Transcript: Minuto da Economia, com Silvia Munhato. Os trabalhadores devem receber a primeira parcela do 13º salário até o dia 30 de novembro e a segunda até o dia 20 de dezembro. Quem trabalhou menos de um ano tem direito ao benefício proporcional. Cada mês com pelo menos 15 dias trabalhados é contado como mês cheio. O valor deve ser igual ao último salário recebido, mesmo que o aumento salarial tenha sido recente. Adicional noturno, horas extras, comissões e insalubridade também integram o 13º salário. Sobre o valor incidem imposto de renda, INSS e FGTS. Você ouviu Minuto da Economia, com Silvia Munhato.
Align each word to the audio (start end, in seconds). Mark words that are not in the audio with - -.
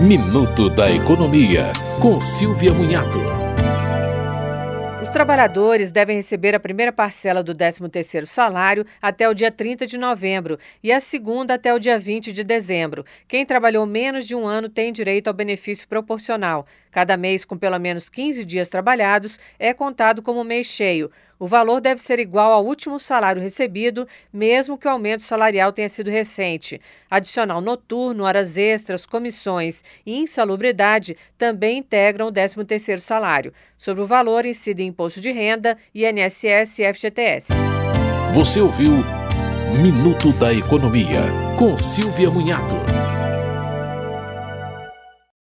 Minuto 0.00 0.70
da 0.70 0.90
Economia, 0.90 1.74
com 2.00 2.22
Silvia 2.22 2.72
Munhato. 2.72 3.18
Os 5.02 5.10
trabalhadores 5.10 5.92
devem 5.92 6.16
receber 6.16 6.54
a 6.54 6.60
primeira 6.60 6.90
parcela 6.90 7.42
do 7.42 7.54
13º 7.54 8.24
salário 8.24 8.86
até 9.02 9.28
o 9.28 9.34
dia 9.34 9.52
30 9.52 9.86
de 9.86 9.98
novembro 9.98 10.58
e 10.82 10.90
a 10.90 11.00
segunda 11.00 11.52
até 11.52 11.74
o 11.74 11.78
dia 11.78 11.98
20 11.98 12.32
de 12.32 12.42
dezembro. 12.42 13.04
Quem 13.28 13.44
trabalhou 13.44 13.84
menos 13.84 14.26
de 14.26 14.34
um 14.34 14.46
ano 14.46 14.70
tem 14.70 14.90
direito 14.90 15.28
ao 15.28 15.34
benefício 15.34 15.86
proporcional. 15.86 16.64
Cada 16.90 17.14
mês 17.18 17.44
com 17.44 17.58
pelo 17.58 17.78
menos 17.78 18.08
15 18.08 18.42
dias 18.46 18.70
trabalhados 18.70 19.38
é 19.58 19.74
contado 19.74 20.22
como 20.22 20.42
mês 20.42 20.66
cheio. 20.66 21.10
O 21.40 21.46
valor 21.46 21.80
deve 21.80 22.02
ser 22.02 22.18
igual 22.18 22.52
ao 22.52 22.66
último 22.66 22.98
salário 22.98 23.40
recebido, 23.40 24.06
mesmo 24.30 24.76
que 24.76 24.86
o 24.86 24.90
aumento 24.90 25.22
salarial 25.22 25.72
tenha 25.72 25.88
sido 25.88 26.10
recente. 26.10 26.78
Adicional 27.10 27.62
noturno, 27.62 28.24
horas 28.24 28.58
extras, 28.58 29.06
comissões 29.06 29.82
e 30.04 30.18
insalubridade 30.18 31.16
também 31.38 31.78
integram 31.78 32.28
o 32.28 32.32
13º 32.32 32.98
salário. 32.98 33.54
Sobre 33.74 34.02
o 34.02 34.06
valor 34.06 34.44
incidem 34.44 34.88
imposto 34.88 35.18
de 35.18 35.32
renda, 35.32 35.78
INSS 35.94 36.78
e 36.78 36.92
FGTS. 36.92 37.48
Você 38.34 38.60
ouviu 38.60 38.92
Minuto 39.80 40.32
da 40.34 40.52
Economia, 40.52 41.22
com 41.56 41.74
Silvia 41.78 42.28
Munhato. 42.28 42.76